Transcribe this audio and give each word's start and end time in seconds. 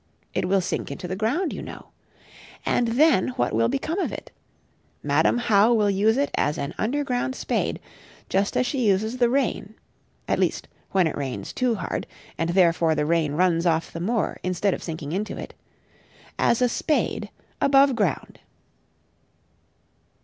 It 0.33 0.47
will 0.47 0.61
sink 0.61 0.89
into 0.89 1.07
the 1.07 1.15
ground, 1.15 1.53
you 1.53 1.61
know. 1.61 1.89
And 2.65 2.87
then 2.87 3.27
what 3.37 3.53
will 3.53 3.69
become 3.69 3.99
of 3.99 4.11
it? 4.11 4.31
Madam 5.03 5.37
How 5.37 5.71
will 5.75 5.91
use 5.91 6.17
it 6.17 6.31
as 6.33 6.57
an 6.57 6.73
underground 6.79 7.35
spade, 7.35 7.79
just 8.27 8.57
as 8.57 8.65
she 8.65 8.87
uses 8.87 9.17
the 9.17 9.29
rain 9.29 9.75
(at 10.27 10.39
least, 10.39 10.67
when 10.89 11.05
it 11.05 11.15
rains 11.15 11.53
too 11.53 11.75
hard, 11.75 12.07
and 12.35 12.49
therefore 12.49 12.95
the 12.95 13.05
rain 13.05 13.33
runs 13.33 13.67
off 13.67 13.93
the 13.93 13.99
moor 13.99 14.39
instead 14.41 14.73
of 14.73 14.81
sinking 14.81 15.11
into 15.11 15.37
it) 15.37 15.53
as 16.39 16.63
a 16.63 16.67
spade 16.67 17.29
above 17.61 17.95
ground. 17.95 18.39